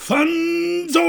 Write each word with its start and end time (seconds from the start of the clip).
Fanzor! 0.00 1.02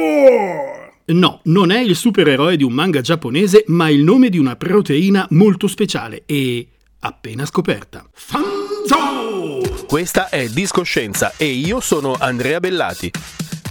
No, 1.05 1.39
non 1.43 1.71
è 1.71 1.79
il 1.79 1.95
supereroe 1.95 2.57
di 2.57 2.63
un 2.63 2.73
manga 2.73 3.01
giapponese, 3.01 3.63
ma 3.67 3.87
il 3.87 4.03
nome 4.03 4.29
di 4.29 4.37
una 4.37 4.55
proteina 4.57 5.25
molto 5.29 5.67
speciale 5.67 6.23
e 6.25 6.67
appena 6.99 7.45
scoperta. 7.45 8.03
Fanzor! 8.11 9.85
Questa 9.85 10.27
è 10.29 10.49
Discoscienza 10.49 11.33
e 11.37 11.45
io 11.45 11.79
sono 11.79 12.17
Andrea 12.19 12.59
Bellati. 12.59 13.09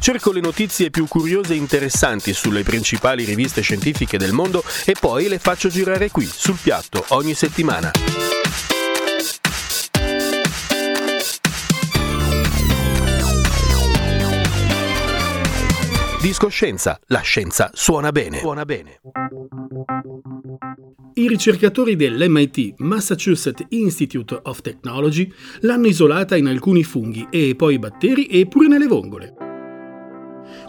Cerco 0.01 0.33
le 0.33 0.41
notizie 0.41 0.89
più 0.89 1.07
curiose 1.09 1.53
e 1.53 1.57
interessanti 1.57 2.33
sulle 2.33 2.63
principali 2.63 3.25
riviste 3.25 3.61
scientifiche 3.61 4.17
del 4.17 4.33
mondo 4.33 4.63
e 4.87 4.95
poi 4.99 5.29
le 5.29 5.39
faccio 5.39 5.69
girare 5.69 6.11
qui, 6.11 6.25
sul 6.25 6.57
piatto, 6.63 7.05
ogni 7.09 7.35
settimana. 7.35 7.91
Discoscienza, 16.21 16.99
la 17.07 17.21
scienza 17.21 17.71
suona 17.73 18.11
bene. 18.11 18.39
Suona 18.39 18.65
bene. 18.65 19.01
I 21.15 21.29
ricercatori 21.29 21.95
dell'MIT 21.95 22.75
Massachusetts 22.79 23.65
Institute 23.69 24.37
of 24.43 24.61
Technology 24.61 25.33
l'hanno 25.61 25.87
isolata 25.87 26.37
in 26.37 26.49
alcuni 26.49 26.83
funghi 26.83 27.29
e 27.31 27.55
poi 27.57 27.79
batteri 27.79 28.27
e 28.27 28.49
pure 28.49 28.67
nelle 28.67 28.89
vongole. 28.89 29.35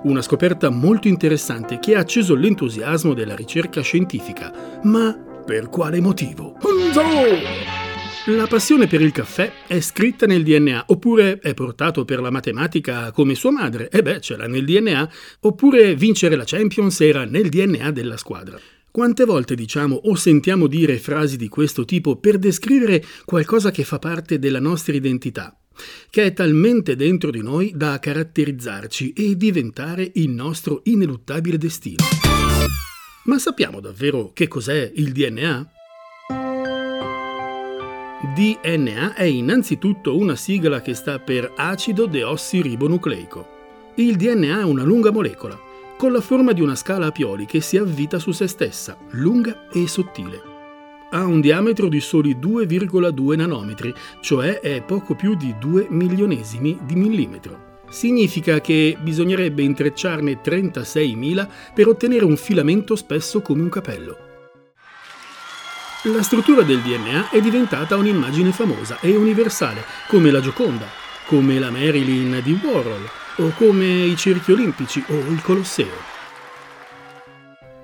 Una 0.04 0.22
scoperta 0.22 0.70
molto 0.70 1.08
interessante 1.08 1.80
che 1.80 1.96
ha 1.96 2.00
acceso 2.02 2.36
l'entusiasmo 2.36 3.16
della 3.16 3.36
ricerca 3.36 3.82
scientifica. 3.82 4.80
Ma 4.84 5.18
per 5.44 5.70
quale 5.70 6.00
motivo? 6.00 6.58
Hunzo! 6.62 7.79
La 8.26 8.48
passione 8.48 8.86
per 8.86 9.02
il 9.02 9.14
caffè 9.14 9.66
è 9.66 9.80
scritta 9.80 10.26
nel 10.26 10.44
DNA, 10.44 10.86
oppure 10.88 11.40
è 11.40 11.54
portato 11.54 12.04
per 12.04 12.20
la 12.20 12.30
matematica 12.30 13.12
come 13.12 13.34
sua 13.34 13.50
madre, 13.50 13.90
e 13.90 14.02
beh, 14.02 14.20
ce 14.20 14.36
l'ha 14.36 14.46
nel 14.46 14.66
DNA, 14.66 15.10
oppure 15.42 15.96
vincere 15.96 16.36
la 16.36 16.44
Champions 16.46 17.00
era 17.00 17.24
nel 17.24 17.48
DNA 17.48 17.92
della 17.92 18.18
squadra. 18.18 18.60
Quante 18.92 19.24
volte 19.24 19.56
diciamo 19.56 19.96
o 19.96 20.16
sentiamo 20.16 20.68
dire 20.68 20.98
frasi 20.98 21.38
di 21.38 21.48
questo 21.48 21.86
tipo 21.86 22.18
per 22.18 22.38
descrivere 22.38 23.04
qualcosa 23.24 23.72
che 23.72 23.86
fa 23.86 24.00
parte 24.00 24.38
della 24.38 24.60
nostra 24.60 24.94
identità, 24.94 25.58
che 26.10 26.26
è 26.26 26.34
talmente 26.34 26.98
dentro 26.98 27.32
di 27.32 27.42
noi 27.42 27.72
da 27.74 28.00
caratterizzarci 28.00 29.14
e 29.14 29.38
diventare 29.38 30.12
il 30.16 30.30
nostro 30.30 30.82
ineluttabile 30.84 31.58
destino. 31.58 32.04
Ma 33.24 33.40
sappiamo 33.40 33.80
davvero 33.80 34.32
che 34.34 34.48
cos'è 34.48 34.92
il 34.96 35.14
DNA? 35.14 35.72
DNA 38.40 39.16
è 39.16 39.24
innanzitutto 39.24 40.16
una 40.16 40.38
sigla 40.38 40.80
che 40.80 40.94
sta 40.94 41.20
per 41.20 41.52
acido 41.58 42.06
deossiribonucleico. 42.06 43.48
Il 43.96 44.16
DNA 44.16 44.62
è 44.62 44.64
una 44.64 44.84
lunga 44.84 45.12
molecola, 45.12 45.60
con 45.98 46.14
la 46.14 46.22
forma 46.22 46.54
di 46.54 46.62
una 46.62 46.76
scala 46.76 47.08
a 47.08 47.12
pioli 47.12 47.46
che 47.46 47.60
si 47.60 47.76
avvita 47.76 48.18
su 48.18 48.32
se 48.32 48.48
stessa, 48.48 48.96
lunga 49.10 49.68
e 49.74 49.86
sottile. 49.90 50.42
Ha 51.10 51.26
un 51.26 51.42
diametro 51.42 51.90
di 51.90 52.00
soli 52.00 52.38
2,2 52.38 53.36
nanometri, 53.36 53.94
cioè 54.22 54.62
è 54.62 54.82
poco 54.84 55.16
più 55.16 55.36
di 55.36 55.56
2 55.60 55.88
milionesimi 55.90 56.80
di 56.86 56.96
millimetro. 56.96 57.82
Significa 57.90 58.62
che 58.62 58.96
bisognerebbe 59.02 59.64
intrecciarne 59.64 60.42
36.000 60.42 61.50
per 61.74 61.90
ottenere 61.90 62.24
un 62.24 62.38
filamento 62.38 62.96
spesso 62.96 63.42
come 63.42 63.64
un 63.64 63.70
capello. 63.70 64.29
La 66.04 66.24
struttura 66.24 66.62
del 66.62 66.80
DNA 66.80 67.30
è 67.30 67.42
diventata 67.42 67.98
un'immagine 67.98 68.54
famosa 68.54 69.02
e 69.02 69.18
universale, 69.18 69.84
come 70.08 70.32
la 70.32 70.40
Gioconda, 70.40 70.86
come 71.26 71.60
la 71.60 71.72
Marilyn 71.72 72.40
di 72.42 72.58
Warhol, 72.64 73.06
o 73.40 73.50
come 73.58 74.06
i 74.06 74.16
cerchi 74.16 74.54
olimpici 74.54 75.04
o 75.10 75.14
il 75.14 75.42
Colosseo. 75.42 76.08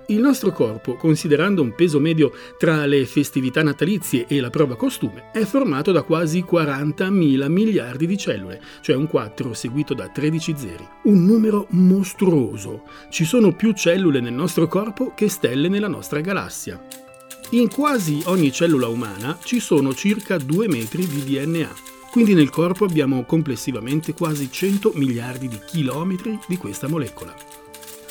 Il 0.08 0.20
nostro 0.20 0.54
corpo, 0.54 0.96
considerando 0.96 1.62
un 1.62 1.76
peso 1.76 2.00
medio 2.00 2.32
tra 2.58 2.86
le 2.86 3.06
festività 3.06 3.62
natalizie 3.64 4.28
e 4.28 4.40
la 4.40 4.50
prova 4.50 4.78
costume, 4.78 5.32
è 5.34 5.44
formato 5.44 5.92
da 5.92 6.04
quasi 6.04 6.46
40.000 6.50 7.50
miliardi 7.50 8.08
di 8.08 8.18
cellule, 8.18 8.62
cioè 8.80 8.96
un 8.96 9.08
4 9.08 9.54
seguito 9.54 9.94
da 9.94 10.08
13 10.08 10.56
zeri. 10.56 10.88
Un 11.04 11.26
numero 11.26 11.68
mostruoso. 11.72 12.84
Ci 13.10 13.26
sono 13.26 13.52
più 13.52 13.74
cellule 13.74 14.22
nel 14.22 14.32
nostro 14.32 14.68
corpo 14.68 15.12
che 15.14 15.28
stelle 15.28 15.68
nella 15.68 15.90
nostra 15.90 16.22
galassia. 16.22 17.04
In 17.52 17.70
quasi 17.70 18.24
ogni 18.26 18.52
cellula 18.52 18.88
umana 18.88 19.38
ci 19.44 19.60
sono 19.60 19.94
circa 19.94 20.38
2 20.40 20.68
metri 20.68 21.06
di 21.06 21.24
DNA, 21.24 21.72
quindi 22.10 22.34
nel 22.34 22.50
corpo 22.50 22.86
abbiamo 22.86 23.24
complessivamente 23.24 24.14
quasi 24.14 24.52
100 24.52 24.94
miliardi 24.96 25.48
di 25.48 25.60
chilometri 25.64 26.40
di 26.48 26.58
questa 26.58 26.88
molecola. 26.88 27.36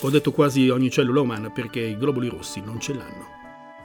Ho 0.01 0.11
detto 0.11 0.31
quasi 0.31 0.69
ogni 0.69 0.89
cellula 0.89 1.21
umana 1.21 1.51
perché 1.51 1.81
i 1.81 1.99
globuli 1.99 2.29
rossi 2.29 2.61
non 2.61 2.81
ce 2.81 2.95
l'hanno. 2.95 3.27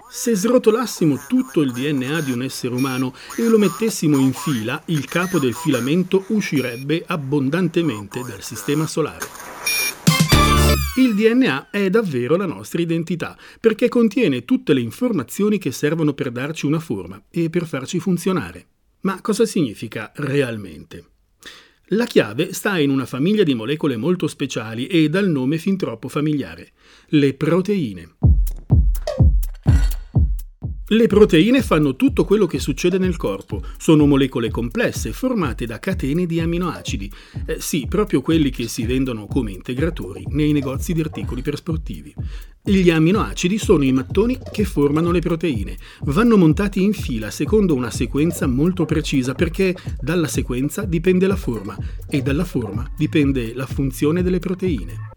Se 0.07 0.35
srotolassimo 0.35 1.25
tutto 1.27 1.61
il 1.61 1.71
DNA 1.71 2.21
di 2.21 2.31
un 2.31 2.43
essere 2.43 2.75
umano 2.75 3.13
e 3.35 3.47
lo 3.47 3.57
mettessimo 3.57 4.17
in 4.17 4.33
fila, 4.33 4.79
il 4.85 5.05
capo 5.05 5.39
del 5.39 5.53
filamento 5.55 6.25
uscirebbe 6.27 7.03
abbondantemente 7.07 8.21
dal 8.21 8.43
sistema 8.43 8.85
solare. 8.85 9.38
Il 10.99 11.15
DNA 11.15 11.69
è 11.69 11.89
davvero 11.89 12.35
la 12.35 12.45
nostra 12.45 12.81
identità, 12.81 13.37
perché 13.61 13.87
contiene 13.87 14.43
tutte 14.43 14.73
le 14.73 14.81
informazioni 14.81 15.57
che 15.57 15.71
servono 15.71 16.13
per 16.13 16.29
darci 16.29 16.65
una 16.65 16.81
forma 16.81 17.23
e 17.29 17.49
per 17.49 17.65
farci 17.65 18.01
funzionare. 18.01 18.65
Ma 19.03 19.21
cosa 19.21 19.45
significa 19.45 20.11
realmente? 20.15 21.05
La 21.91 22.03
chiave 22.03 22.51
sta 22.51 22.77
in 22.79 22.89
una 22.89 23.05
famiglia 23.05 23.43
di 23.43 23.53
molecole 23.53 23.95
molto 23.95 24.27
speciali 24.27 24.87
e 24.87 25.07
dal 25.07 25.29
nome 25.29 25.57
fin 25.57 25.77
troppo 25.77 26.09
familiare, 26.09 26.73
le 27.11 27.33
proteine. 27.33 28.15
Le 30.91 31.05
proteine 31.05 31.61
fanno 31.61 31.95
tutto 31.95 32.25
quello 32.25 32.47
che 32.47 32.57
succede 32.57 32.97
nel 32.97 33.15
corpo. 33.15 33.61
Sono 33.77 34.07
molecole 34.07 34.49
complesse 34.49 35.11
formate 35.11 35.67
da 35.67 35.77
catene 35.77 36.25
di 36.25 36.39
aminoacidi. 36.39 37.11
Eh, 37.45 37.57
sì, 37.59 37.85
proprio 37.87 38.21
quelli 38.21 38.49
che 38.49 38.67
si 38.67 38.87
vendono 38.87 39.27
come 39.27 39.51
integratori 39.51 40.25
nei 40.29 40.51
negozi 40.51 40.93
di 40.93 41.01
articoli 41.01 41.43
per 41.43 41.57
sportivi. 41.57 42.11
Gli 42.63 42.89
aminoacidi 42.89 43.59
sono 43.59 43.83
i 43.83 43.91
mattoni 43.91 44.39
che 44.51 44.63
formano 44.63 45.11
le 45.11 45.19
proteine. 45.19 45.77
Vanno 46.05 46.37
montati 46.37 46.81
in 46.81 46.93
fila 46.93 47.29
secondo 47.29 47.75
una 47.75 47.91
sequenza 47.91 48.47
molto 48.47 48.85
precisa 48.85 49.35
perché 49.35 49.75
dalla 50.01 50.27
sequenza 50.27 50.85
dipende 50.85 51.27
la 51.27 51.35
forma 51.35 51.77
e 52.09 52.23
dalla 52.23 52.45
forma 52.45 52.89
dipende 52.97 53.53
la 53.53 53.67
funzione 53.67 54.23
delle 54.23 54.39
proteine. 54.39 55.08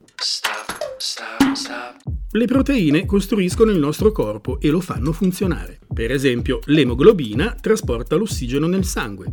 Le 2.35 2.47
proteine 2.47 3.05
costruiscono 3.05 3.71
il 3.71 3.79
nostro 3.79 4.11
corpo 4.11 4.59
e 4.59 4.71
lo 4.71 4.81
fanno 4.81 5.13
funzionare. 5.13 5.81
Per 5.93 6.11
esempio, 6.11 6.61
l'emoglobina 6.65 7.55
trasporta 7.61 8.17
l'ossigeno 8.17 8.67
nel 8.67 8.87
sangue, 8.87 9.27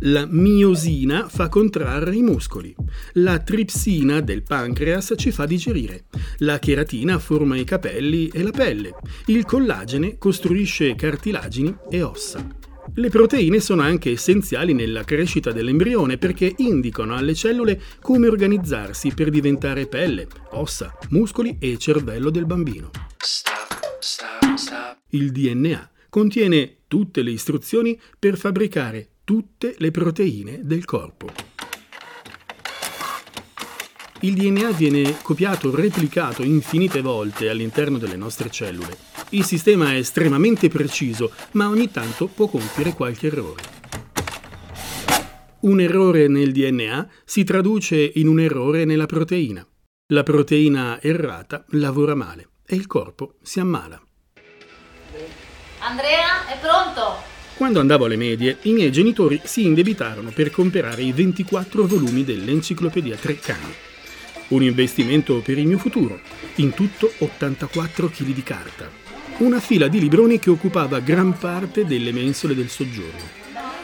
la 0.00 0.26
miosina 0.26 1.28
fa 1.28 1.50
contrarre 1.50 2.14
i 2.14 2.22
muscoli, 2.22 2.74
la 3.14 3.38
tripsina 3.40 4.20
del 4.20 4.44
pancreas 4.44 5.12
ci 5.18 5.30
fa 5.30 5.44
digerire, 5.44 6.04
la 6.38 6.58
cheratina 6.58 7.18
forma 7.18 7.54
i 7.58 7.64
capelli 7.64 8.28
e 8.28 8.42
la 8.42 8.50
pelle, 8.50 8.94
il 9.26 9.44
collagene 9.44 10.16
costruisce 10.16 10.94
cartilagini 10.94 11.76
e 11.90 12.00
ossa. 12.00 12.57
Le 12.94 13.10
proteine 13.10 13.60
sono 13.60 13.82
anche 13.82 14.12
essenziali 14.12 14.72
nella 14.72 15.04
crescita 15.04 15.52
dell'embrione 15.52 16.18
perché 16.18 16.52
indicano 16.56 17.14
alle 17.14 17.34
cellule 17.34 17.80
come 18.00 18.26
organizzarsi 18.26 19.12
per 19.12 19.30
diventare 19.30 19.86
pelle, 19.86 20.26
ossa, 20.50 20.96
muscoli 21.10 21.56
e 21.60 21.78
cervello 21.78 22.30
del 22.30 22.46
bambino. 22.46 22.90
Il 25.10 25.30
DNA 25.32 25.90
contiene 26.08 26.78
tutte 26.88 27.22
le 27.22 27.30
istruzioni 27.30 27.98
per 28.18 28.36
fabbricare 28.36 29.10
tutte 29.24 29.74
le 29.78 29.90
proteine 29.90 30.60
del 30.62 30.84
corpo. 30.84 31.30
Il 34.20 34.34
DNA 34.34 34.72
viene 34.72 35.18
copiato, 35.22 35.72
replicato 35.72 36.42
infinite 36.42 37.02
volte 37.02 37.48
all'interno 37.48 37.98
delle 37.98 38.16
nostre 38.16 38.50
cellule. 38.50 39.17
Il 39.30 39.44
sistema 39.44 39.92
è 39.92 39.96
estremamente 39.96 40.68
preciso, 40.68 41.32
ma 41.52 41.68
ogni 41.68 41.90
tanto 41.90 42.28
può 42.28 42.46
compiere 42.46 42.94
qualche 42.94 43.26
errore. 43.26 43.62
Un 45.60 45.80
errore 45.80 46.28
nel 46.28 46.50
DNA 46.52 47.08
si 47.26 47.44
traduce 47.44 48.12
in 48.14 48.26
un 48.26 48.40
errore 48.40 48.86
nella 48.86 49.04
proteina. 49.04 49.66
La 50.12 50.22
proteina 50.22 50.98
errata 51.02 51.64
lavora 51.70 52.14
male 52.14 52.48
e 52.64 52.74
il 52.76 52.86
corpo 52.86 53.34
si 53.42 53.60
ammala. 53.60 54.00
Andrea, 55.80 56.46
è 56.46 56.58
pronto? 56.58 57.22
Quando 57.54 57.80
andavo 57.80 58.06
alle 58.06 58.16
medie, 58.16 58.58
i 58.62 58.72
miei 58.72 58.90
genitori 58.90 59.40
si 59.44 59.66
indebitarono 59.66 60.30
per 60.30 60.50
comprare 60.50 61.02
i 61.02 61.12
24 61.12 61.86
volumi 61.86 62.24
dell'enciclopedia 62.24 63.16
Treccani. 63.16 63.74
Un 64.48 64.62
investimento 64.62 65.42
per 65.42 65.58
il 65.58 65.66
mio 65.66 65.76
futuro, 65.76 66.18
in 66.56 66.72
tutto 66.72 67.12
84 67.18 68.08
kg 68.08 68.24
di 68.32 68.42
carta. 68.42 69.07
Una 69.38 69.60
fila 69.60 69.88
di 69.88 70.00
libroni 70.00 70.38
che 70.38 70.50
occupava 70.50 71.00
gran 71.00 71.36
parte 71.38 71.84
delle 71.84 72.12
mensole 72.12 72.54
del 72.54 72.68
soggiorno. 72.68 73.36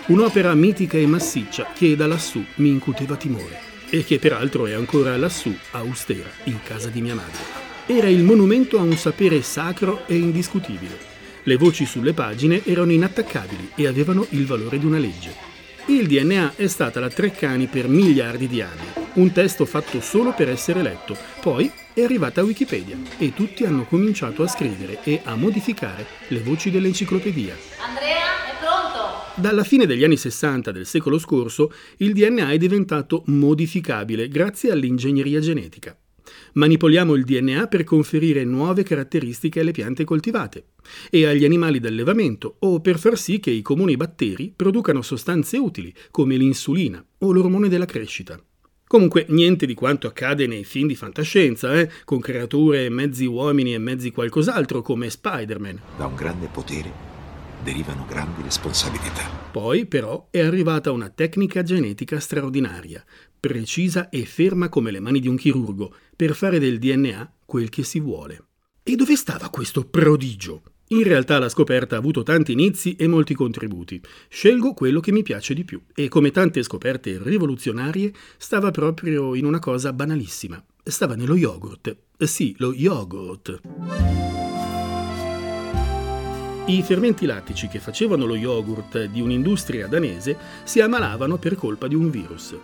Un'opera 0.06 0.54
mitica 0.54 0.98
e 0.98 1.06
massiccia 1.06 1.68
che 1.74 1.96
da 1.96 2.06
lassù 2.06 2.44
mi 2.56 2.68
incuteva 2.68 3.16
timore 3.16 3.58
e 3.88 4.04
che 4.04 4.18
peraltro 4.18 4.66
è 4.66 4.72
ancora 4.72 5.16
lassù, 5.16 5.56
austera, 5.72 6.28
in 6.44 6.58
casa 6.62 6.88
di 6.88 7.00
mia 7.00 7.14
madre. 7.14 7.62
Era 7.86 8.08
il 8.08 8.22
monumento 8.22 8.78
a 8.78 8.82
un 8.82 8.96
sapere 8.96 9.42
sacro 9.42 10.06
e 10.06 10.16
indiscutibile 10.16 11.12
le 11.46 11.56
voci 11.56 11.84
sulle 11.84 12.14
pagine 12.14 12.64
erano 12.64 12.92
inattaccabili 12.92 13.72
e 13.74 13.86
avevano 13.86 14.26
il 14.30 14.46
valore 14.46 14.78
di 14.78 14.86
una 14.86 14.98
legge. 14.98 15.34
Il 15.86 16.06
DNA 16.06 16.54
è 16.56 16.66
stata 16.68 17.00
la 17.00 17.10
Treccani 17.10 17.66
per 17.66 17.86
miliardi 17.86 18.48
di 18.48 18.62
anni, 18.62 19.10
un 19.14 19.30
testo 19.30 19.66
fatto 19.66 20.00
solo 20.00 20.32
per 20.32 20.48
essere 20.48 20.80
letto, 20.80 21.14
poi 21.42 21.70
è 21.94 22.02
arrivata 22.02 22.42
Wikipedia 22.42 22.98
e 23.18 23.32
tutti 23.32 23.64
hanno 23.64 23.84
cominciato 23.84 24.42
a 24.42 24.48
scrivere 24.48 24.98
e 25.04 25.20
a 25.22 25.36
modificare 25.36 26.04
le 26.28 26.40
voci 26.40 26.72
dell'enciclopedia. 26.72 27.56
Andrea, 27.86 28.50
è 28.50 28.58
pronto? 28.58 29.40
Dalla 29.40 29.62
fine 29.62 29.86
degli 29.86 30.02
anni 30.02 30.16
60 30.16 30.72
del 30.72 30.86
secolo 30.86 31.18
scorso, 31.18 31.72
il 31.98 32.12
DNA 32.12 32.50
è 32.50 32.58
diventato 32.58 33.22
modificabile 33.26 34.26
grazie 34.26 34.72
all'ingegneria 34.72 35.38
genetica. 35.38 35.96
Manipoliamo 36.54 37.14
il 37.14 37.22
DNA 37.22 37.68
per 37.68 37.84
conferire 37.84 38.42
nuove 38.44 38.82
caratteristiche 38.82 39.60
alle 39.60 39.70
piante 39.70 40.02
coltivate 40.02 40.70
e 41.10 41.26
agli 41.26 41.44
animali 41.44 41.78
d'allevamento 41.78 42.56
o 42.60 42.80
per 42.80 42.98
far 42.98 43.16
sì 43.16 43.38
che 43.38 43.50
i 43.50 43.62
comuni 43.62 43.96
batteri 43.96 44.52
producano 44.54 45.00
sostanze 45.00 45.58
utili 45.58 45.94
come 46.10 46.36
l'insulina 46.36 47.04
o 47.18 47.30
l'ormone 47.30 47.68
della 47.68 47.86
crescita. 47.86 48.40
Comunque 48.94 49.26
niente 49.30 49.66
di 49.66 49.74
quanto 49.74 50.06
accade 50.06 50.46
nei 50.46 50.62
film 50.62 50.86
di 50.86 50.94
fantascienza, 50.94 51.74
eh? 51.80 51.90
con 52.04 52.20
creature 52.20 52.88
mezzi 52.90 53.24
uomini 53.24 53.74
e 53.74 53.78
mezzi 53.78 54.12
qualcos'altro 54.12 54.82
come 54.82 55.10
Spider-Man. 55.10 55.80
Da 55.96 56.06
un 56.06 56.14
grande 56.14 56.46
potere 56.46 56.92
derivano 57.60 58.06
grandi 58.08 58.40
responsabilità. 58.42 59.28
Poi 59.50 59.86
però 59.86 60.28
è 60.30 60.38
arrivata 60.38 60.92
una 60.92 61.08
tecnica 61.08 61.64
genetica 61.64 62.20
straordinaria, 62.20 63.04
precisa 63.40 64.10
e 64.10 64.24
ferma 64.26 64.68
come 64.68 64.92
le 64.92 65.00
mani 65.00 65.18
di 65.18 65.26
un 65.26 65.34
chirurgo, 65.34 65.92
per 66.14 66.36
fare 66.36 66.60
del 66.60 66.78
DNA 66.78 67.32
quel 67.44 67.70
che 67.70 67.82
si 67.82 67.98
vuole. 67.98 68.44
E 68.84 68.94
dove 68.94 69.16
stava 69.16 69.48
questo 69.48 69.84
prodigio? 69.86 70.62
In 70.88 71.02
realtà 71.02 71.38
la 71.38 71.48
scoperta 71.48 71.96
ha 71.96 71.98
avuto 71.98 72.22
tanti 72.22 72.52
inizi 72.52 72.94
e 72.96 73.06
molti 73.06 73.34
contributi. 73.34 74.00
Scelgo 74.28 74.74
quello 74.74 75.00
che 75.00 75.12
mi 75.12 75.22
piace 75.22 75.54
di 75.54 75.64
più 75.64 75.80
e 75.94 76.08
come 76.08 76.30
tante 76.30 76.62
scoperte 76.62 77.18
rivoluzionarie 77.22 78.12
stava 78.36 78.70
proprio 78.70 79.34
in 79.34 79.46
una 79.46 79.58
cosa 79.58 79.94
banalissima. 79.94 80.62
Stava 80.82 81.14
nello 81.14 81.36
yogurt. 81.36 81.96
Sì, 82.18 82.54
lo 82.58 82.74
yogurt. 82.74 83.60
I 86.66 86.82
fermenti 86.82 87.24
lattici 87.24 87.68
che 87.68 87.78
facevano 87.78 88.26
lo 88.26 88.36
yogurt 88.36 89.04
di 89.04 89.20
un'industria 89.20 89.86
danese 89.86 90.36
si 90.64 90.80
ammalavano 90.80 91.38
per 91.38 91.56
colpa 91.56 91.88
di 91.88 91.94
un 91.94 92.10
virus. 92.10 92.54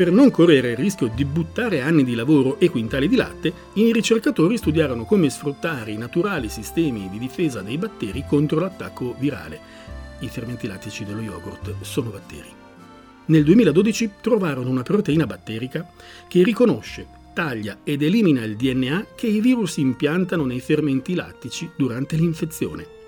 Per 0.00 0.10
non 0.10 0.30
correre 0.30 0.70
il 0.70 0.78
rischio 0.78 1.12
di 1.14 1.26
buttare 1.26 1.82
anni 1.82 2.04
di 2.04 2.14
lavoro 2.14 2.58
e 2.58 2.70
quintali 2.70 3.06
di 3.06 3.16
latte, 3.16 3.52
i 3.74 3.92
ricercatori 3.92 4.56
studiarono 4.56 5.04
come 5.04 5.28
sfruttare 5.28 5.90
i 5.90 5.98
naturali 5.98 6.48
sistemi 6.48 7.10
di 7.10 7.18
difesa 7.18 7.60
dei 7.60 7.76
batteri 7.76 8.24
contro 8.26 8.60
l'attacco 8.60 9.14
virale. 9.18 9.60
I 10.20 10.28
fermenti 10.28 10.66
lattici 10.66 11.04
dello 11.04 11.20
yogurt 11.20 11.74
sono 11.82 12.08
batteri. 12.08 12.48
Nel 13.26 13.44
2012 13.44 14.10
trovarono 14.22 14.70
una 14.70 14.82
proteina 14.82 15.26
batterica 15.26 15.86
che 16.26 16.42
riconosce, 16.42 17.06
taglia 17.34 17.80
ed 17.84 18.00
elimina 18.00 18.42
il 18.42 18.56
DNA 18.56 19.08
che 19.14 19.26
i 19.26 19.42
virus 19.42 19.76
impiantano 19.76 20.46
nei 20.46 20.60
fermenti 20.60 21.14
lattici 21.14 21.68
durante 21.76 22.16
l'infezione. 22.16 22.99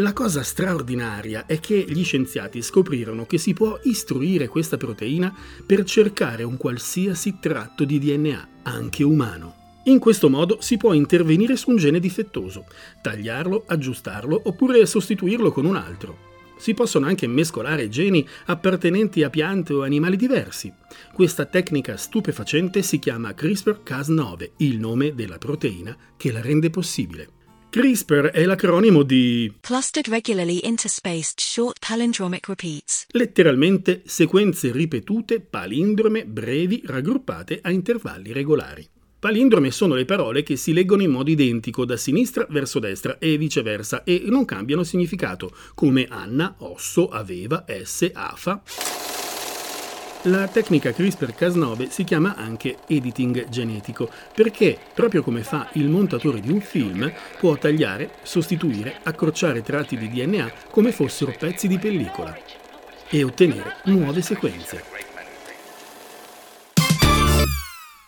La 0.00 0.12
cosa 0.12 0.44
straordinaria 0.44 1.44
è 1.46 1.58
che 1.58 1.84
gli 1.88 2.04
scienziati 2.04 2.62
scoprirono 2.62 3.26
che 3.26 3.36
si 3.36 3.52
può 3.52 3.80
istruire 3.82 4.46
questa 4.46 4.76
proteina 4.76 5.34
per 5.66 5.82
cercare 5.82 6.44
un 6.44 6.56
qualsiasi 6.56 7.38
tratto 7.40 7.84
di 7.84 7.98
DNA, 7.98 8.48
anche 8.62 9.02
umano. 9.02 9.80
In 9.86 9.98
questo 9.98 10.30
modo 10.30 10.58
si 10.60 10.76
può 10.76 10.92
intervenire 10.92 11.56
su 11.56 11.70
un 11.70 11.78
gene 11.78 11.98
difettoso, 11.98 12.66
tagliarlo, 13.02 13.64
aggiustarlo 13.66 14.40
oppure 14.44 14.86
sostituirlo 14.86 15.50
con 15.50 15.64
un 15.64 15.74
altro. 15.74 16.26
Si 16.58 16.74
possono 16.74 17.06
anche 17.06 17.26
mescolare 17.26 17.88
geni 17.88 18.24
appartenenti 18.46 19.24
a 19.24 19.30
piante 19.30 19.72
o 19.72 19.82
animali 19.82 20.16
diversi. 20.16 20.72
Questa 21.12 21.44
tecnica 21.44 21.96
stupefacente 21.96 22.82
si 22.82 23.00
chiama 23.00 23.30
CRISPR-Cas9, 23.30 24.50
il 24.58 24.78
nome 24.78 25.16
della 25.16 25.38
proteina 25.38 25.96
che 26.16 26.30
la 26.30 26.40
rende 26.40 26.70
possibile. 26.70 27.30
CRISPR 27.70 28.30
è 28.30 28.46
l'acronimo 28.46 29.02
di 29.02 29.52
Clustered 29.60 30.08
Regularly 30.08 30.60
Interspaced 30.62 31.38
Short 31.38 31.76
Palindromic 31.86 32.48
Repeats. 32.48 33.04
letteralmente 33.10 34.00
sequenze 34.06 34.72
ripetute 34.72 35.40
palindrome 35.40 36.24
brevi 36.24 36.80
raggruppate 36.86 37.58
a 37.60 37.70
intervalli 37.70 38.32
regolari. 38.32 38.88
Palindrome 39.18 39.70
sono 39.70 39.94
le 39.94 40.06
parole 40.06 40.42
che 40.42 40.56
si 40.56 40.72
leggono 40.72 41.02
in 41.02 41.10
modo 41.10 41.28
identico 41.28 41.84
da 41.84 41.98
sinistra 41.98 42.46
verso 42.48 42.78
destra 42.78 43.18
e 43.18 43.36
viceversa 43.36 44.02
e 44.02 44.22
non 44.24 44.46
cambiano 44.46 44.82
significato, 44.82 45.54
come 45.74 46.06
Anna, 46.08 46.54
osso, 46.60 47.08
aveva, 47.10 47.64
esse, 47.66 48.12
afa. 48.14 48.62
La 50.28 50.46
tecnica 50.46 50.90
CRISPR-Cas9 50.90 51.88
si 51.88 52.04
chiama 52.04 52.34
anche 52.36 52.80
editing 52.86 53.48
genetico 53.48 54.10
perché, 54.34 54.78
proprio 54.92 55.22
come 55.22 55.42
fa 55.42 55.70
il 55.74 55.88
montatore 55.88 56.40
di 56.40 56.50
un 56.50 56.60
film, 56.60 57.10
può 57.38 57.56
tagliare, 57.56 58.10
sostituire, 58.24 58.98
accorciare 59.04 59.62
tratti 59.62 59.96
di 59.96 60.10
DNA 60.10 60.52
come 60.70 60.92
fossero 60.92 61.34
pezzi 61.38 61.66
di 61.66 61.78
pellicola 61.78 62.36
e 63.08 63.24
ottenere 63.24 63.76
nuove 63.84 64.20
sequenze. 64.20 64.84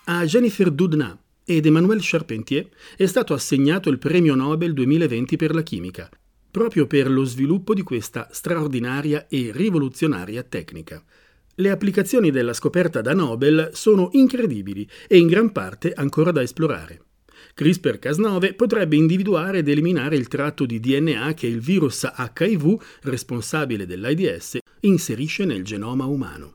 A 0.04 0.24
Jennifer 0.26 0.70
Doudna 0.70 1.18
ed 1.42 1.64
Emmanuel 1.64 2.00
Charpentier 2.02 2.68
è 2.98 3.06
stato 3.06 3.32
assegnato 3.32 3.88
il 3.88 3.98
premio 3.98 4.34
Nobel 4.34 4.74
2020 4.74 5.36
per 5.36 5.54
la 5.54 5.62
chimica, 5.62 6.06
proprio 6.50 6.86
per 6.86 7.10
lo 7.10 7.24
sviluppo 7.24 7.72
di 7.72 7.82
questa 7.82 8.28
straordinaria 8.30 9.26
e 9.26 9.52
rivoluzionaria 9.54 10.42
tecnica. 10.42 11.02
Le 11.60 11.68
applicazioni 11.68 12.30
della 12.30 12.54
scoperta 12.54 13.02
da 13.02 13.12
Nobel 13.12 13.68
sono 13.74 14.08
incredibili 14.12 14.88
e 15.06 15.18
in 15.18 15.26
gran 15.26 15.52
parte 15.52 15.92
ancora 15.92 16.30
da 16.30 16.40
esplorare. 16.40 17.02
CRISPR-Cas9 17.54 18.54
potrebbe 18.54 18.96
individuare 18.96 19.58
ed 19.58 19.68
eliminare 19.68 20.16
il 20.16 20.26
tratto 20.26 20.64
di 20.64 20.80
DNA 20.80 21.34
che 21.34 21.46
il 21.46 21.60
virus 21.60 22.10
HIV, 22.16 22.82
responsabile 23.02 23.84
dell'AIDS, 23.84 24.56
inserisce 24.80 25.44
nel 25.44 25.62
genoma 25.62 26.06
umano. 26.06 26.54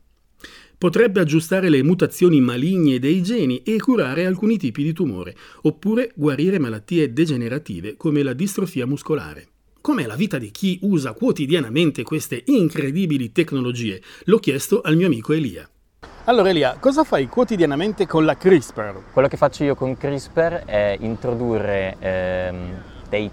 Potrebbe 0.76 1.20
aggiustare 1.20 1.70
le 1.70 1.84
mutazioni 1.84 2.42
maligne 2.42 2.98
dei 2.98 3.22
geni 3.22 3.62
e 3.62 3.78
curare 3.78 4.26
alcuni 4.26 4.58
tipi 4.58 4.82
di 4.82 4.94
tumore, 4.94 5.36
oppure 5.62 6.14
guarire 6.16 6.58
malattie 6.58 7.14
degenerative 7.14 7.96
come 7.96 8.24
la 8.24 8.34
distrofia 8.34 8.88
muscolare. 8.88 9.50
Com'è 9.86 10.08
la 10.08 10.16
vita 10.16 10.40
di 10.40 10.50
chi 10.50 10.80
usa 10.82 11.14
quotidianamente 11.14 12.02
queste 12.02 12.42
incredibili 12.48 13.32
tecnologie? 13.32 14.02
L'ho 14.24 14.40
chiesto 14.40 14.82
al 14.82 14.96
mio 14.96 15.06
amico 15.06 15.32
Elia. 15.32 15.70
Allora 16.24 16.50
Elia, 16.50 16.78
cosa 16.80 17.04
fai 17.04 17.28
quotidianamente 17.28 18.08
con 18.08 18.26
la 18.26 18.36
CRISPR? 18.36 19.12
Quello 19.14 19.28
che 19.28 19.38
faccio 19.38 19.64
io 19.64 19.76
con 19.76 19.96
CRISPR 19.96 20.64
è 20.66 20.98
introdurre 21.02 21.98
ehm, 22.00 22.82
dei 23.10 23.30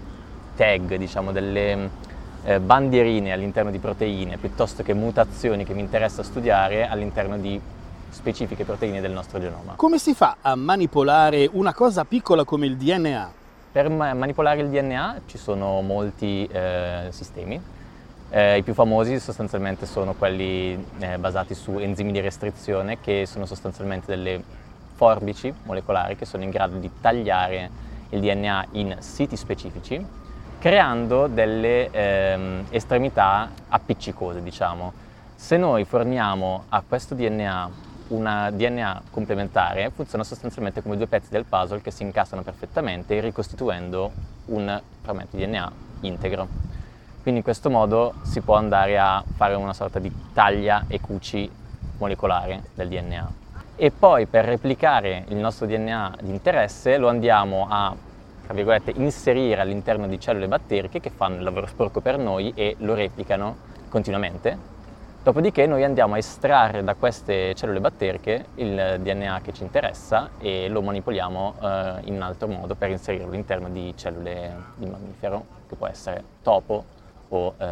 tag, 0.55 0.95
diciamo 0.95 1.31
delle 1.31 1.89
eh, 2.43 2.59
bandierine 2.59 3.31
all'interno 3.31 3.71
di 3.71 3.79
proteine 3.79 4.37
piuttosto 4.37 4.83
che 4.83 4.93
mutazioni 4.93 5.65
che 5.65 5.73
mi 5.73 5.81
interessa 5.81 6.21
studiare 6.21 6.87
all'interno 6.87 7.39
di 7.39 7.59
specifiche 8.11 8.63
proteine 8.63 9.01
del 9.01 9.11
nostro 9.11 9.39
genoma. 9.39 9.73
Come 9.75 9.97
si 9.97 10.13
fa 10.13 10.37
a 10.39 10.53
manipolare 10.53 11.49
una 11.51 11.73
cosa 11.73 12.05
piccola 12.05 12.43
come 12.43 12.67
il 12.67 12.77
DNA? 12.77 13.41
Per 13.73 13.89
ma- 13.89 14.13
manipolare 14.13 14.61
il 14.61 14.69
DNA 14.69 15.21
ci 15.25 15.39
sono 15.39 15.81
molti 15.81 16.45
eh, 16.45 17.07
sistemi. 17.09 17.59
Eh, 18.29 18.57
I 18.57 18.61
più 18.61 18.75
famosi 18.75 19.19
sostanzialmente 19.19 19.87
sono 19.87 20.13
quelli 20.13 20.77
eh, 20.99 21.17
basati 21.17 21.55
su 21.55 21.79
enzimi 21.79 22.11
di 22.11 22.19
restrizione 22.19 22.99
che 23.01 23.25
sono 23.25 23.47
sostanzialmente 23.47 24.05
delle 24.05 24.43
forbici 24.93 25.51
molecolari 25.63 26.15
che 26.15 26.25
sono 26.25 26.43
in 26.43 26.51
grado 26.51 26.77
di 26.77 26.87
tagliare 27.01 27.67
il 28.09 28.19
DNA 28.19 28.65
in 28.73 28.95
siti 28.99 29.35
specifici 29.35 30.05
creando 30.59 31.25
delle 31.25 31.89
ehm, 31.89 32.65
estremità 32.69 33.49
appiccicose, 33.69 34.43
diciamo. 34.43 34.93
Se 35.33 35.57
noi 35.57 35.83
forniamo 35.83 36.65
a 36.69 36.83
questo 36.87 37.15
DNA 37.15 37.69
un 38.09 38.49
DNA 38.53 39.01
complementare 39.09 39.89
funziona 39.89 40.23
sostanzialmente 40.23 40.81
come 40.81 40.97
due 40.97 41.07
pezzi 41.07 41.29
del 41.29 41.45
puzzle 41.45 41.81
che 41.81 41.91
si 41.91 42.03
incastrano 42.03 42.43
perfettamente 42.43 43.19
ricostituendo 43.19 44.11
un 44.45 44.81
frammento 45.01 45.37
di 45.37 45.45
DNA 45.45 45.71
integro. 46.01 46.47
Quindi 47.21 47.39
in 47.39 47.43
questo 47.43 47.69
modo 47.69 48.15
si 48.23 48.41
può 48.41 48.55
andare 48.55 48.99
a 48.99 49.23
fare 49.35 49.55
una 49.55 49.73
sorta 49.73 49.99
di 49.99 50.11
taglia 50.33 50.85
e 50.87 50.99
cuci 50.99 51.49
molecolare 51.97 52.63
del 52.73 52.89
DNA. 52.89 53.31
E 53.75 53.91
poi 53.91 54.25
per 54.25 54.45
replicare 54.45 55.23
il 55.29 55.37
nostro 55.37 55.65
DNA 55.65 56.17
di 56.21 56.29
interesse 56.29 56.97
lo 56.97 57.07
andiamo 57.07 57.67
a 57.69 57.95
tra 58.43 58.53
virgolette, 58.53 58.91
inserire 58.97 59.61
all'interno 59.61 60.05
di 60.05 60.19
cellule 60.19 60.49
batteriche 60.49 60.99
che 60.99 61.09
fanno 61.09 61.37
il 61.37 61.43
lavoro 61.43 61.65
sporco 61.65 62.01
per 62.01 62.17
noi 62.17 62.51
e 62.55 62.75
lo 62.79 62.93
replicano 62.93 63.55
continuamente 63.87 64.72
Dopodiché 65.23 65.65
noi 65.67 65.85
andiamo 65.85 66.15
a 66.15 66.17
estrarre 66.17 66.83
da 66.83 66.95
queste 66.95 67.55
cellule 67.55 67.79
batteriche 67.79 68.47
il 68.55 68.99
DNA 68.99 69.39
che 69.41 69.53
ci 69.53 69.63
interessa 69.63 70.31
e 70.37 70.67
lo 70.67 70.81
manipoliamo 70.81 71.55
eh, 71.61 71.93
in 72.03 72.15
un 72.15 72.23
altro 72.23 72.49
modo 72.49 72.75
per 72.75 72.89
inserirlo 72.89 73.27
all'interno 73.27 73.69
di 73.69 73.93
cellule 73.95 74.53
di 74.75 74.85
mammifero, 74.85 75.45
che 75.69 75.75
può 75.75 75.87
essere 75.87 76.21
topo 76.41 76.83
o 77.29 77.53
eh, 77.57 77.65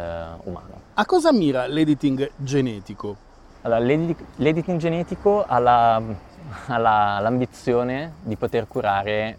umano. 0.44 0.80
A 0.94 1.04
cosa 1.04 1.30
mira 1.30 1.66
l'editing 1.66 2.30
genetico? 2.36 3.16
Allora, 3.60 3.80
l'editing 3.80 4.78
genetico 4.78 5.44
ha, 5.44 5.58
la, 5.58 5.96
ha 5.96 6.78
la, 6.78 7.18
l'ambizione 7.20 8.14
di 8.22 8.36
poter 8.36 8.66
curare 8.66 9.36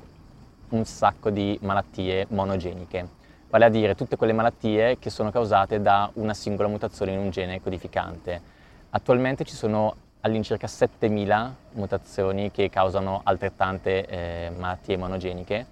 un 0.70 0.86
sacco 0.86 1.32
di 1.32 1.58
malattie 1.64 2.28
monogeniche 2.30 3.22
vale 3.54 3.66
a 3.66 3.70
dire 3.70 3.94
tutte 3.94 4.16
quelle 4.16 4.34
malattie 4.34 4.98
che 4.98 5.12
sono 5.12 5.30
causate 5.30 5.80
da 5.80 6.10
una 6.14 6.34
singola 6.34 6.68
mutazione 6.68 7.12
in 7.12 7.20
un 7.20 7.30
gene 7.30 7.62
codificante. 7.62 8.42
Attualmente 8.90 9.44
ci 9.44 9.54
sono 9.54 9.96
all'incirca 10.22 10.66
7000 10.66 11.56
mutazioni 11.74 12.50
che 12.50 12.72
causano 12.72 13.22
altrettante 13.24 14.08
eh, 14.08 14.52
malattie 14.58 14.98
monogeniche 14.98 15.66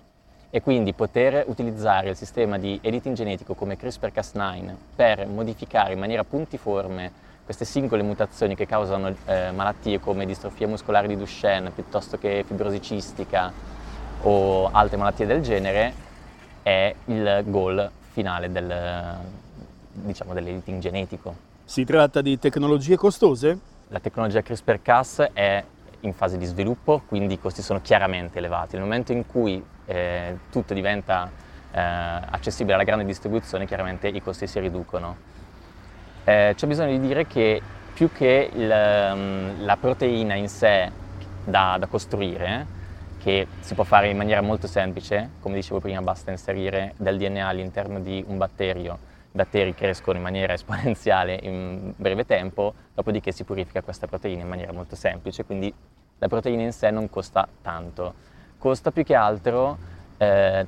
e 0.51 0.61
quindi 0.61 0.93
poter 0.93 1.45
utilizzare 1.47 2.09
il 2.09 2.15
sistema 2.15 2.59
di 2.59 2.77
editing 2.83 3.15
genetico 3.15 3.55
come 3.55 3.75
CRISPR-Cas9 3.77 4.75
per 4.95 5.25
modificare 5.25 5.93
in 5.93 5.99
maniera 5.99 6.23
puntiforme 6.23 7.11
queste 7.43 7.65
singole 7.65 8.03
mutazioni 8.03 8.53
che 8.53 8.67
causano 8.67 9.15
eh, 9.25 9.49
malattie 9.49 9.99
come 9.99 10.27
distrofia 10.27 10.67
muscolare 10.67 11.07
di 11.07 11.17
Duchenne 11.17 11.71
piuttosto 11.71 12.19
che 12.19 12.43
fibrosi 12.45 12.79
cistica 12.79 13.51
o 14.21 14.69
altre 14.71 14.97
malattie 14.97 15.25
del 15.25 15.41
genere 15.41 16.09
è 16.63 16.93
il 17.05 17.43
goal 17.45 17.89
finale 18.11 18.51
del, 18.51 19.17
diciamo, 19.91 20.33
dell'editing 20.33 20.79
genetico. 20.79 21.35
Si 21.63 21.83
tratta 21.85 22.21
di 22.21 22.37
tecnologie 22.37 22.97
costose? 22.97 23.57
La 23.87 23.99
tecnologia 23.99 24.41
CRISPR-Cas 24.41 25.29
è 25.33 25.63
in 26.01 26.13
fase 26.13 26.37
di 26.37 26.45
sviluppo, 26.45 27.01
quindi 27.07 27.35
i 27.35 27.39
costi 27.39 27.61
sono 27.61 27.81
chiaramente 27.81 28.39
elevati. 28.39 28.75
Nel 28.75 28.83
momento 28.83 29.11
in 29.11 29.25
cui 29.25 29.63
eh, 29.85 30.37
tutto 30.49 30.73
diventa 30.73 31.29
eh, 31.71 31.79
accessibile 31.79 32.75
alla 32.75 32.83
grande 32.83 33.05
distribuzione, 33.05 33.65
chiaramente 33.65 34.07
i 34.07 34.21
costi 34.21 34.47
si 34.47 34.59
riducono. 34.59 35.29
Eh, 36.23 36.53
c'è 36.55 36.67
bisogno 36.67 36.91
di 36.91 36.99
dire 36.99 37.25
che 37.27 37.61
più 37.93 38.11
che 38.11 38.49
il, 38.53 38.67
la 38.67 39.77
proteina 39.79 40.35
in 40.35 40.47
sé 40.47 40.91
da, 41.43 41.77
da 41.79 41.87
costruire, 41.87 42.65
che 43.21 43.47
si 43.59 43.75
può 43.75 43.83
fare 43.83 44.09
in 44.09 44.17
maniera 44.17 44.41
molto 44.41 44.67
semplice, 44.67 45.31
come 45.39 45.55
dicevo 45.55 45.79
prima 45.79 46.01
basta 46.01 46.31
inserire 46.31 46.93
del 46.97 47.17
DNA 47.17 47.47
all'interno 47.47 47.99
di 47.99 48.23
un 48.27 48.37
batterio, 48.37 48.97
i 49.33 49.37
batteri 49.37 49.73
crescono 49.73 50.17
in 50.17 50.23
maniera 50.23 50.53
esponenziale 50.53 51.39
in 51.43 51.93
breve 51.95 52.25
tempo, 52.25 52.73
dopodiché 52.93 53.31
si 53.31 53.43
purifica 53.43 53.81
questa 53.81 54.07
proteina 54.07 54.41
in 54.41 54.47
maniera 54.47 54.73
molto 54.73 54.95
semplice, 54.95 55.45
quindi 55.45 55.73
la 56.17 56.27
proteina 56.27 56.63
in 56.63 56.73
sé 56.73 56.91
non 56.91 57.09
costa 57.09 57.47
tanto, 57.61 58.13
costa 58.57 58.91
più 58.91 59.03
che 59.03 59.15
altro 59.15 59.77
eh, 60.17 60.67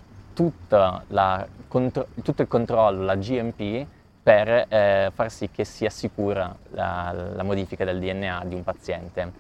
la, 1.08 1.48
contro, 1.68 2.08
tutto 2.24 2.42
il 2.42 2.48
controllo, 2.48 3.04
la 3.04 3.16
GMP, 3.16 3.86
per 4.24 4.68
eh, 4.70 5.12
far 5.14 5.30
sì 5.30 5.50
che 5.52 5.66
sia 5.66 5.90
sicura 5.90 6.56
la, 6.70 7.14
la 7.34 7.44
modifica 7.44 7.84
del 7.84 8.00
DNA 8.00 8.44
di 8.46 8.56
un 8.56 8.64
paziente. 8.64 9.32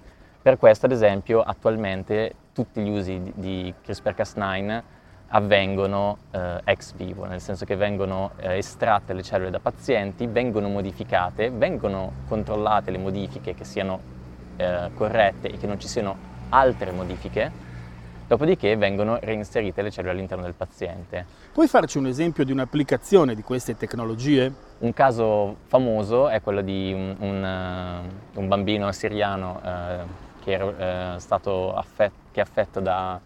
Per 0.42 0.58
questo, 0.58 0.88
ad 0.88 0.92
esempio, 0.92 1.42
attualmente 1.42 2.36
tutti 2.54 2.82
gli 2.82 2.90
usi 2.90 3.22
di, 3.22 3.34
di 3.36 3.74
CRISPR-Cas9 3.86 4.82
avvengono 5.36 6.18
eh, 6.32 6.62
ex 6.64 6.94
vivo, 6.94 7.26
nel 7.26 7.42
senso 7.42 7.66
che 7.66 7.76
vengono 7.76 8.32
eh, 8.38 8.58
estratte 8.58 9.14
le 9.14 9.24
cellule 9.24 9.50
da 9.50 9.60
pazienti, 9.60 10.28
vengono 10.28 10.70
modificate, 10.70 11.50
vengono 11.50 12.12
controllate 12.28 12.92
le 12.92 13.00
modifiche 13.00 13.56
che 13.56 13.64
siano 13.64 14.00
eh, 14.58 14.92
corrette 14.94 15.50
e 15.50 15.58
che 15.58 15.66
non 15.66 15.80
ci 15.80 15.88
siano 15.88 16.32
altre 16.50 16.92
modifiche, 16.92 17.52
dopodiché 18.28 18.76
vengono 18.76 19.18
reinserite 19.20 19.82
le 19.82 19.90
cellule 19.90 20.14
all'interno 20.14 20.44
del 20.44 20.54
paziente. 20.54 21.26
Puoi 21.52 21.68
farci 21.68 21.98
un 21.98 22.06
esempio 22.06 22.46
di 22.46 22.52
un'applicazione 22.52 23.34
di 23.34 23.42
queste 23.42 23.76
tecnologie? 23.76 24.54
Un 24.80 24.94
caso 24.94 25.58
famoso 25.66 26.30
è 26.30 26.42
quello 26.42 26.62
di 26.62 26.94
un, 26.94 27.16
un, 27.20 28.04
uh, 28.34 28.40
un 28.40 28.48
bambino 28.48 28.92
siriano 28.92 29.60
uh, 29.64 30.42
che 30.44 30.52
era 30.52 31.16
eh, 31.16 31.20
stato 31.20 31.74
affetto, 31.74 32.23
che 32.34 32.42
è 32.42 32.44
affetto 32.44 32.82
da 32.82 33.22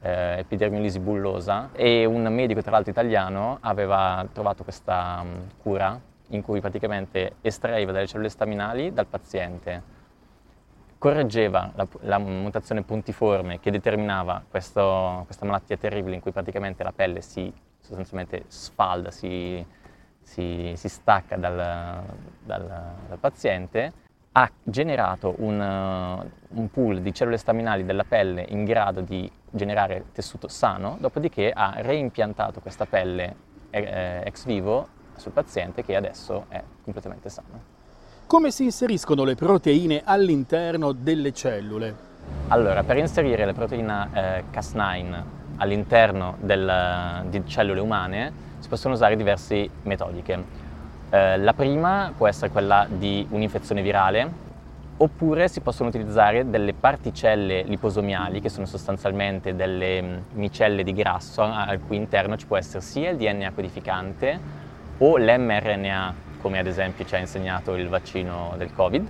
eh, 0.00 0.38
epidermolisi 0.38 0.98
bullosa 1.00 1.70
e 1.72 2.04
un 2.04 2.22
medico 2.32 2.62
tra 2.62 2.70
l'altro 2.70 2.90
italiano 2.90 3.58
aveva 3.60 4.26
trovato 4.32 4.62
questa 4.62 5.20
um, 5.22 5.48
cura 5.60 6.00
in 6.28 6.42
cui 6.42 6.60
praticamente 6.60 7.34
estraeva 7.42 7.92
delle 7.92 8.06
cellule 8.06 8.30
staminali 8.30 8.92
dal 8.92 9.06
paziente, 9.06 9.82
correggeva 10.96 11.72
la, 11.74 11.86
la 12.00 12.18
mutazione 12.18 12.82
puntiforme 12.82 13.60
che 13.60 13.70
determinava 13.70 14.42
questo, 14.48 15.22
questa 15.26 15.44
malattia 15.44 15.76
terribile 15.76 16.14
in 16.14 16.22
cui 16.22 16.32
praticamente 16.32 16.82
la 16.82 16.92
pelle 16.92 17.20
si 17.20 17.52
sostanzialmente 17.80 18.44
sfalda, 18.46 19.10
si, 19.10 19.64
si, 20.22 20.72
si 20.74 20.88
stacca 20.88 21.36
dal, 21.36 22.02
dal, 22.42 22.94
dal 23.08 23.18
paziente 23.18 23.92
ha 24.32 24.50
generato 24.62 25.34
un, 25.38 25.60
uh, 25.60 26.58
un, 26.58 26.70
pool 26.70 27.02
di 27.02 27.12
cellule 27.12 27.36
staminali 27.36 27.84
della 27.84 28.04
pelle 28.04 28.46
in 28.48 28.64
grado 28.64 29.00
di 29.02 29.30
generare 29.50 30.06
tessuto 30.12 30.48
sano, 30.48 30.96
dopodiché 30.98 31.52
ha 31.54 31.74
reimpiantato 31.76 32.60
questa 32.60 32.86
pelle 32.86 33.36
eh, 33.70 34.22
ex 34.24 34.46
vivo 34.46 34.88
sul 35.16 35.32
paziente 35.32 35.84
che 35.84 35.96
adesso 35.96 36.46
è 36.48 36.62
completamente 36.82 37.28
sano. 37.28 37.80
Come 38.26 38.50
si 38.50 38.64
inseriscono 38.64 39.24
le 39.24 39.34
proteine 39.34 40.00
all'interno 40.02 40.92
delle 40.92 41.32
cellule? 41.32 42.10
Allora, 42.48 42.82
per 42.82 42.96
inserire 42.96 43.44
la 43.44 43.52
proteina 43.52 44.08
eh, 44.38 44.44
Cas9 44.50 45.22
all'interno 45.56 46.36
del, 46.40 47.26
di 47.28 47.46
cellule 47.46 47.80
umane 47.80 48.32
si 48.60 48.68
possono 48.68 48.94
usare 48.94 49.16
diverse 49.16 49.68
metodiche. 49.82 50.61
Eh, 51.14 51.36
la 51.36 51.52
prima 51.52 52.10
può 52.16 52.26
essere 52.26 52.50
quella 52.50 52.86
di 52.88 53.26
un'infezione 53.28 53.82
virale, 53.82 54.30
oppure 54.96 55.46
si 55.46 55.60
possono 55.60 55.90
utilizzare 55.90 56.48
delle 56.48 56.72
particelle 56.72 57.64
liposomiali, 57.64 58.40
che 58.40 58.48
sono 58.48 58.64
sostanzialmente 58.64 59.54
delle 59.54 60.00
mm, 60.00 60.16
micelle 60.32 60.82
di 60.82 60.94
grasso, 60.94 61.42
al 61.42 61.80
cui 61.86 61.96
interno 61.96 62.38
ci 62.38 62.46
può 62.46 62.56
essere 62.56 62.80
sia 62.80 63.10
il 63.10 63.18
DNA 63.18 63.50
codificante 63.50 64.40
o 64.96 65.18
l'mRNA, 65.18 66.14
come 66.40 66.58
ad 66.58 66.66
esempio 66.66 67.04
ci 67.04 67.14
ha 67.14 67.18
insegnato 67.18 67.74
il 67.74 67.88
vaccino 67.88 68.54
del 68.56 68.72
Covid, 68.72 69.06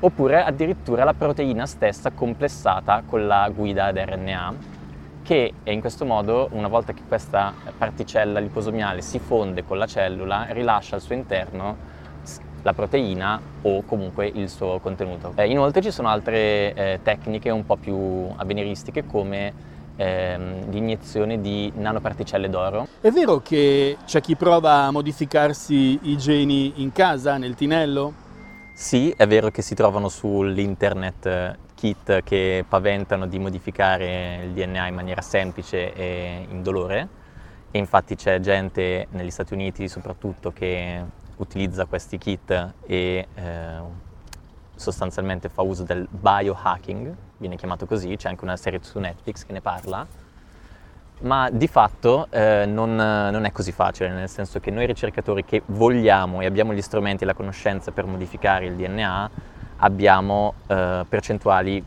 oppure 0.00 0.42
addirittura 0.42 1.04
la 1.04 1.12
proteina 1.12 1.66
stessa 1.66 2.12
complessata 2.12 3.02
con 3.06 3.26
la 3.26 3.50
guida 3.54 3.86
ad 3.86 3.98
RNA 3.98 4.54
che 5.26 5.52
in 5.64 5.80
questo 5.80 6.04
modo, 6.04 6.48
una 6.52 6.68
volta 6.68 6.92
che 6.92 7.02
questa 7.06 7.52
particella 7.76 8.38
liposomiale 8.38 9.02
si 9.02 9.18
fonde 9.18 9.64
con 9.64 9.76
la 9.76 9.86
cellula, 9.86 10.46
rilascia 10.50 10.94
al 10.94 11.02
suo 11.02 11.16
interno 11.16 11.94
la 12.62 12.72
proteina 12.72 13.40
o 13.62 13.82
comunque 13.82 14.30
il 14.32 14.48
suo 14.48 14.78
contenuto. 14.78 15.32
Eh, 15.34 15.48
inoltre 15.48 15.82
ci 15.82 15.90
sono 15.90 16.08
altre 16.08 16.74
eh, 16.74 17.00
tecniche 17.02 17.50
un 17.50 17.66
po' 17.66 17.76
più 17.76 18.28
avveniristiche 18.36 19.04
come 19.04 19.52
ehm, 19.96 20.70
l'iniezione 20.70 21.40
di 21.40 21.72
nanoparticelle 21.74 22.48
d'oro. 22.48 22.86
È 23.00 23.10
vero 23.10 23.40
che 23.40 23.96
c'è 24.04 24.20
chi 24.20 24.36
prova 24.36 24.84
a 24.84 24.90
modificarsi 24.92 25.98
i 26.02 26.16
geni 26.16 26.74
in 26.76 26.92
casa, 26.92 27.36
nel 27.36 27.56
tinello? 27.56 28.12
Sì, 28.74 29.12
è 29.16 29.26
vero 29.26 29.50
che 29.50 29.62
si 29.62 29.74
trovano 29.74 30.08
sull'internet 30.08 31.64
kit 31.76 32.24
che 32.24 32.64
paventano 32.68 33.26
di 33.26 33.38
modificare 33.38 34.40
il 34.42 34.50
DNA 34.50 34.88
in 34.88 34.94
maniera 34.94 35.20
semplice 35.20 35.92
e 35.94 36.46
indolore. 36.50 37.08
E 37.70 37.78
infatti 37.78 38.16
c'è 38.16 38.40
gente 38.40 39.06
negli 39.10 39.30
Stati 39.30 39.52
Uniti 39.52 39.86
soprattutto 39.86 40.50
che 40.50 41.04
utilizza 41.36 41.84
questi 41.84 42.18
kit 42.18 42.72
e 42.86 43.28
eh, 43.34 44.04
sostanzialmente 44.74 45.48
fa 45.48 45.62
uso 45.62 45.82
del 45.82 46.08
biohacking, 46.10 47.14
viene 47.36 47.56
chiamato 47.56 47.86
così, 47.86 48.16
c'è 48.16 48.28
anche 48.28 48.44
una 48.44 48.56
serie 48.56 48.80
su 48.82 48.98
Netflix 48.98 49.44
che 49.44 49.52
ne 49.52 49.60
parla, 49.60 50.06
ma 51.20 51.48
di 51.50 51.66
fatto 51.66 52.26
eh, 52.30 52.64
non, 52.66 52.94
non, 52.94 53.44
è 53.44 53.52
così 53.52 53.72
facile, 53.72 54.10
nel 54.10 54.28
senso 54.28 54.60
che 54.60 54.70
noi 54.70 54.86
ricercatori 54.86 55.44
che 55.44 55.62
vogliamo 55.66 56.40
e 56.40 56.46
abbiamo 56.46 56.74
gli 56.74 56.82
strumenti 56.82 57.24
e 57.24 57.26
la 57.26 57.34
conoscenza 57.34 57.90
per 57.90 58.06
modificare 58.06 58.66
il 58.66 58.74
DNA 58.74 59.30
abbiamo 59.78 60.54
eh, 60.66 61.04
percentuali 61.08 61.82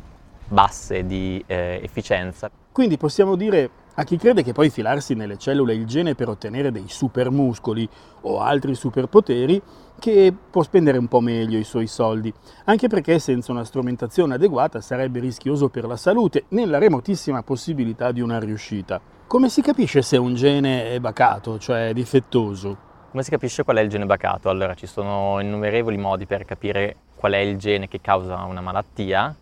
basse 0.47 1.05
di 1.05 1.43
eh, 1.45 1.79
efficienza. 1.83 2.49
Quindi 2.71 2.97
possiamo 2.97 3.35
dire 3.35 3.69
a 3.95 4.03
chi 4.03 4.17
crede 4.17 4.43
che 4.43 4.53
poi 4.53 4.69
filarsi 4.69 5.13
nelle 5.13 5.37
cellule 5.37 5.73
il 5.73 5.85
gene 5.85 6.15
per 6.15 6.29
ottenere 6.29 6.71
dei 6.71 6.85
supermuscoli 6.87 7.87
o 8.21 8.39
altri 8.39 8.73
superpoteri, 8.73 9.61
che 9.99 10.33
può 10.49 10.63
spendere 10.63 10.97
un 10.97 11.07
po' 11.07 11.19
meglio 11.19 11.57
i 11.57 11.65
suoi 11.65 11.87
soldi, 11.87 12.33
anche 12.65 12.87
perché 12.87 13.19
senza 13.19 13.51
una 13.51 13.65
strumentazione 13.65 14.35
adeguata 14.35 14.79
sarebbe 14.79 15.19
rischioso 15.19 15.67
per 15.67 15.85
la 15.85 15.97
salute, 15.97 16.45
nella 16.49 16.77
remotissima 16.77 17.43
possibilità 17.43 18.13
di 18.13 18.21
una 18.21 18.39
riuscita. 18.39 19.01
Come 19.27 19.49
si 19.49 19.61
capisce 19.61 20.01
se 20.01 20.15
un 20.15 20.33
gene 20.33 20.91
è 20.91 20.99
bacato, 21.01 21.59
cioè 21.59 21.91
difettoso? 21.93 22.88
Come 23.09 23.23
si 23.23 23.31
capisce 23.31 23.63
qual 23.63 23.77
è 23.77 23.81
il 23.81 23.89
gene 23.89 24.05
bacato? 24.05 24.49
Allora, 24.49 24.75
ci 24.75 24.85
sono 24.85 25.39
innumerevoli 25.39 25.97
modi 25.97 26.27
per 26.27 26.45
capire 26.45 26.95
qual 27.15 27.31
è 27.31 27.37
il 27.37 27.57
gene 27.57 27.87
che 27.87 27.99
causa 28.01 28.43
una 28.43 28.61
malattia. 28.61 29.35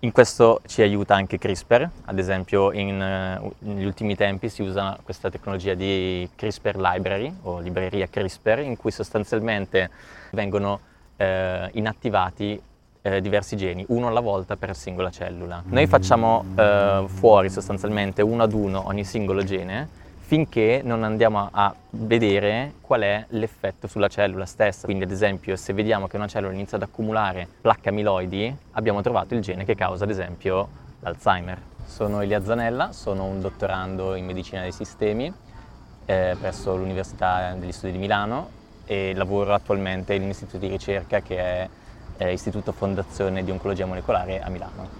In 0.00 0.12
questo 0.12 0.60
ci 0.66 0.82
aiuta 0.82 1.14
anche 1.14 1.38
CRISPR, 1.38 1.88
ad 2.04 2.18
esempio 2.18 2.70
in, 2.70 3.40
uh, 3.40 3.50
negli 3.60 3.86
ultimi 3.86 4.14
tempi 4.14 4.50
si 4.50 4.60
usa 4.60 4.98
questa 5.02 5.30
tecnologia 5.30 5.72
di 5.72 6.28
CRISPR 6.36 6.76
Library 6.76 7.34
o 7.44 7.60
libreria 7.60 8.06
CRISPR 8.06 8.58
in 8.58 8.76
cui 8.76 8.90
sostanzialmente 8.90 9.88
vengono 10.32 10.78
eh, 11.16 11.70
inattivati 11.72 12.60
eh, 13.00 13.20
diversi 13.22 13.56
geni, 13.56 13.86
uno 13.88 14.08
alla 14.08 14.20
volta 14.20 14.56
per 14.56 14.76
singola 14.76 15.10
cellula. 15.10 15.62
Noi 15.64 15.86
facciamo 15.86 16.44
eh, 16.54 17.04
fuori 17.06 17.48
sostanzialmente 17.48 18.20
uno 18.20 18.42
ad 18.42 18.52
uno 18.52 18.86
ogni 18.86 19.04
singolo 19.04 19.42
gene 19.42 20.06
finché 20.28 20.82
non 20.84 21.04
andiamo 21.04 21.48
a 21.50 21.74
vedere 21.92 22.74
qual 22.82 23.00
è 23.00 23.24
l'effetto 23.30 23.86
sulla 23.86 24.08
cellula 24.08 24.44
stessa. 24.44 24.84
Quindi 24.84 25.04
ad 25.04 25.10
esempio 25.10 25.56
se 25.56 25.72
vediamo 25.72 26.06
che 26.06 26.16
una 26.16 26.28
cellula 26.28 26.52
inizia 26.52 26.76
ad 26.76 26.82
accumulare 26.82 27.48
placche 27.62 27.88
amiloidi, 27.88 28.54
abbiamo 28.72 29.00
trovato 29.00 29.34
il 29.34 29.40
gene 29.40 29.64
che 29.64 29.74
causa 29.74 30.04
ad 30.04 30.10
esempio 30.10 30.68
l'Alzheimer. 31.00 31.58
Sono 31.86 32.20
Elia 32.20 32.44
Zanella, 32.44 32.92
sono 32.92 33.24
un 33.24 33.40
dottorando 33.40 34.14
in 34.16 34.26
medicina 34.26 34.60
dei 34.60 34.72
sistemi 34.72 35.32
eh, 36.04 36.36
presso 36.38 36.76
l'Università 36.76 37.54
degli 37.58 37.72
Studi 37.72 37.92
di 37.92 37.98
Milano 37.98 38.50
e 38.84 39.14
lavoro 39.14 39.54
attualmente 39.54 40.12
in 40.12 40.24
un 40.24 40.28
istituto 40.28 40.58
di 40.58 40.68
ricerca 40.68 41.22
che 41.22 41.38
è 41.38 41.68
eh, 42.18 42.32
Istituto 42.34 42.72
Fondazione 42.72 43.42
di 43.44 43.50
Oncologia 43.50 43.86
Molecolare 43.86 44.42
a 44.42 44.50
Milano. 44.50 44.90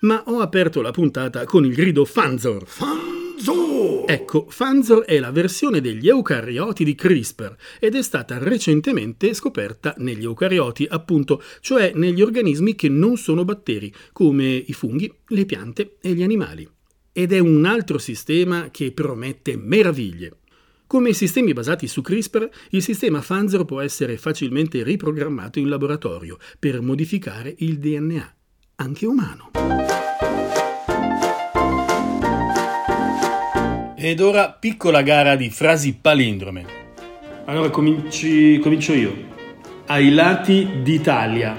Ma 0.00 0.22
ho 0.26 0.40
aperto 0.40 0.82
la 0.82 0.90
puntata 0.90 1.46
con 1.46 1.64
il 1.64 1.74
grido 1.74 2.04
Fanzor. 2.04 2.66
Fanzor! 2.66 3.13
Fanzor! 3.36 4.04
Ecco, 4.06 4.46
Fanzor 4.48 5.04
è 5.04 5.18
la 5.18 5.32
versione 5.32 5.80
degli 5.80 6.08
eucarioti 6.08 6.84
di 6.84 6.94
CRISPR 6.94 7.56
ed 7.80 7.96
è 7.96 8.02
stata 8.02 8.38
recentemente 8.38 9.34
scoperta 9.34 9.92
negli 9.98 10.22
eucarioti, 10.22 10.86
appunto, 10.88 11.42
cioè 11.60 11.92
negli 11.94 12.22
organismi 12.22 12.76
che 12.76 12.88
non 12.88 13.16
sono 13.16 13.44
batteri, 13.44 13.92
come 14.12 14.54
i 14.54 14.72
funghi, 14.72 15.12
le 15.28 15.44
piante 15.46 15.96
e 16.00 16.12
gli 16.12 16.22
animali. 16.22 16.68
Ed 17.12 17.32
è 17.32 17.40
un 17.40 17.64
altro 17.64 17.98
sistema 17.98 18.68
che 18.70 18.92
promette 18.92 19.56
meraviglie. 19.56 20.36
Come 20.86 21.08
i 21.08 21.14
sistemi 21.14 21.52
basati 21.52 21.88
su 21.88 22.02
CRISPR, 22.02 22.48
il 22.70 22.82
sistema 22.82 23.20
Fanzor 23.20 23.64
può 23.64 23.80
essere 23.80 24.16
facilmente 24.16 24.84
riprogrammato 24.84 25.58
in 25.58 25.68
laboratorio 25.68 26.38
per 26.58 26.80
modificare 26.80 27.52
il 27.58 27.78
DNA, 27.78 28.34
anche 28.76 29.06
umano. 29.06 29.50
Ed 34.04 34.20
ora 34.20 34.50
piccola 34.50 35.00
gara 35.00 35.34
di 35.34 35.48
frasi 35.48 35.94
palindrome. 35.94 36.66
Allora 37.46 37.70
cominci, 37.70 38.58
comincio 38.58 38.92
io. 38.92 39.14
Ai 39.86 40.12
lati 40.12 40.82
d'Italia. 40.82 41.56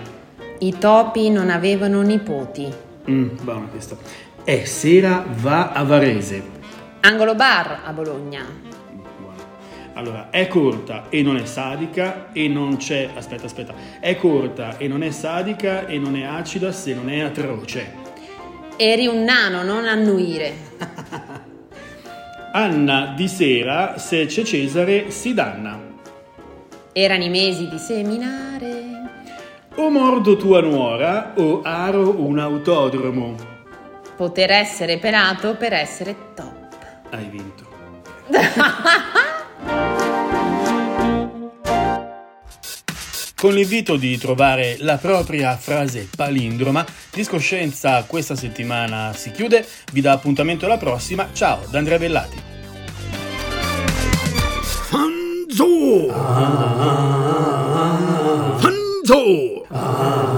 I 0.60 0.78
topi 0.78 1.32
non 1.32 1.50
avevano 1.50 2.04
nipoti. 2.04 2.72
Mm, 3.10 3.30
buona 3.42 3.66
questa. 3.66 3.98
È 4.44 4.64
sera 4.64 5.26
va 5.28 5.72
a 5.72 5.82
Varese. 5.82 6.44
Angolo 7.00 7.34
bar 7.34 7.82
a 7.84 7.92
Bologna. 7.92 8.46
Buona. 9.18 9.44
Allora, 9.94 10.30
è 10.30 10.48
corta 10.48 11.10
e 11.10 11.24
non 11.24 11.38
è 11.38 11.46
sadica 11.46 12.32
e 12.32 12.48
non 12.48 12.78
c'è... 12.78 13.10
Aspetta, 13.16 13.48
aspetta. 13.48 13.74
È 14.00 14.16
corta 14.18 14.78
e 14.78 14.88
non 14.88 15.02
è 15.02 15.10
sadica 15.10 15.88
e 15.88 15.98
non 15.98 16.16
è 16.16 16.22
acida 16.22 16.72
se 16.72 16.94
non 16.94 17.10
è 17.10 17.22
atroce. 17.22 17.92
Eri 18.78 19.08
un 19.08 19.24
nano, 19.24 19.64
non 19.64 19.88
annuire. 19.88 21.34
Anna 22.58 23.12
di 23.18 23.28
sera, 23.28 23.98
se 23.98 24.28
c'è 24.28 24.44
Cesare, 24.44 25.12
si 25.12 25.34
danna. 25.34 25.78
Erano 26.94 27.26
i 27.26 27.30
mesi 27.30 27.68
di 27.68 27.78
seminare. 27.78 28.84
O 29.76 29.90
mordo 29.90 30.38
tua 30.38 30.62
nuora, 30.62 31.34
o 31.36 31.62
aro 31.64 32.18
un 32.18 32.40
autodromo. 32.40 33.36
Poter 34.16 34.52
essere 34.52 35.00
pelato 35.00 35.58
per 35.58 35.74
essere 35.74 36.16
top. 36.34 36.78
Hai 37.10 37.26
vinto. 37.26 37.66
Con 43.46 43.54
l'invito 43.54 43.96
di 43.96 44.18
trovare 44.18 44.76
la 44.80 44.98
propria 44.98 45.56
frase 45.56 46.10
palindroma, 46.16 46.84
Discoscienza 47.14 48.04
questa 48.06 48.36
settimana 48.36 49.14
si 49.14 49.30
chiude, 49.30 49.64
vi 49.92 50.02
dà 50.02 50.14
appuntamento 50.14 50.66
alla 50.66 50.80
prossima, 50.80 51.30
ciao 51.32 51.60
da 51.70 51.78
Andrea 51.78 52.00
Bellati. 52.00 52.42
Fanzo! 54.90 56.10
Ah, 56.12 57.38
Fanzo! 58.58 60.35